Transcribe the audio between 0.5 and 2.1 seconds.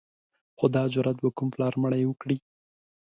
خو دا جرأت به کوم پلار مړی